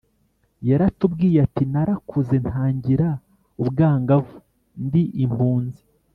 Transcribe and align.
yaratubwiye, 0.69 1.37
ati 1.47 1.63
“narakuze 1.71 2.35
ntangira 2.43 3.09
ubwangavu 3.61 4.35
ndi 4.85 5.03
impunzi 5.23 5.81